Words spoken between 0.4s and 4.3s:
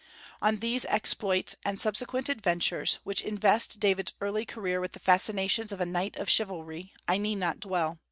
On these exploits and subsequent adventures, which invest David's